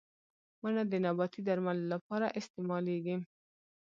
[0.61, 3.15] •ونه د نباتي درملو لپاره استعمالېږي.